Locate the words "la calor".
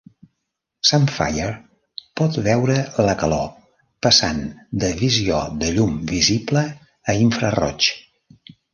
3.09-3.45